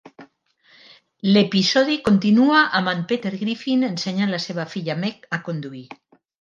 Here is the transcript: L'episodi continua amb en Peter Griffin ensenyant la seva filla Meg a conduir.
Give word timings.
L'episodi 1.35 1.97
continua 2.07 2.63
amb 2.81 2.93
en 2.95 3.05
Peter 3.13 3.35
Griffin 3.45 3.89
ensenyant 3.91 4.35
la 4.39 4.43
seva 4.49 4.69
filla 4.75 4.99
Meg 5.07 5.33
a 5.41 5.45
conduir. 5.49 5.89